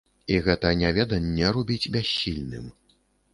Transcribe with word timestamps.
І 0.35 0.37
гэта 0.45 0.71
няведанне 0.79 1.51
робіць 1.59 1.91
бяссільным. 1.97 2.65